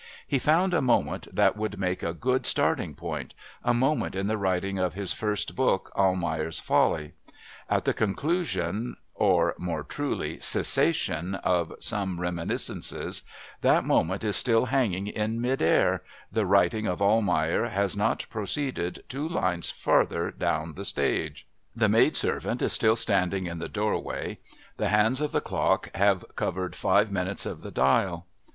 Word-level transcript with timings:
He 0.27 0.39
found 0.39 0.73
a 0.73 0.81
moment 0.81 1.27
that 1.31 1.55
would 1.55 1.79
make 1.79 2.01
a 2.01 2.11
good 2.11 2.47
starting 2.47 2.95
point, 2.95 3.35
a 3.63 3.71
moment 3.71 4.15
in 4.15 4.25
the 4.25 4.35
writing 4.39 4.79
of 4.79 4.95
his 4.95 5.13
first 5.13 5.55
book, 5.55 5.91
Almayer's 5.95 6.59
Folly; 6.59 7.13
at 7.69 7.85
the 7.85 7.93
conclusion 7.93 8.97
or, 9.13 9.53
more 9.59 9.83
truly, 9.83 10.39
cessation 10.39 11.35
of 11.35 11.71
Some 11.79 12.19
Reminiscences, 12.19 13.21
that 13.61 13.83
moment 13.85 14.23
is 14.23 14.35
still 14.35 14.65
hanging 14.65 15.05
in 15.05 15.39
mid 15.39 15.61
air, 15.61 16.01
the 16.31 16.47
writing 16.47 16.87
of 16.87 16.99
Almayer 16.99 17.67
has 17.67 17.95
not 17.95 18.25
proceeded 18.27 19.03
two 19.07 19.29
lines 19.29 19.69
farther 19.69 20.31
down 20.31 20.73
the 20.73 20.83
stage, 20.83 21.45
the 21.75 21.87
maid 21.87 22.17
servant 22.17 22.63
is 22.63 22.73
still 22.73 22.95
standing 22.95 23.45
in 23.45 23.59
the 23.59 23.69
doorway, 23.69 24.39
the 24.77 24.89
hands 24.89 25.21
of 25.21 25.31
the 25.31 25.41
clock 25.41 25.95
have 25.95 26.25
covered 26.35 26.75
five 26.75 27.11
minutes 27.11 27.45
of 27.45 27.61
the 27.61 27.69
dial. 27.69 28.25